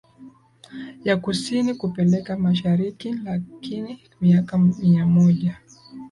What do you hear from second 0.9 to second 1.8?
ya Kusini